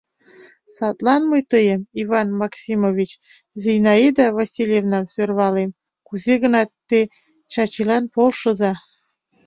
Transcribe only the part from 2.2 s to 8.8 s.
Максимович, Зинаида Васильевнам сӧрвалем: кузе-гынат те Чачилан полшыза.